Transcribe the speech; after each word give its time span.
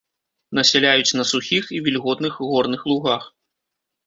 Насяляюць 0.59 1.15
на 1.19 1.25
сухіх 1.31 1.67
і 1.81 1.83
вільготных 1.89 2.41
горных 2.47 2.81
лугах. 2.91 3.23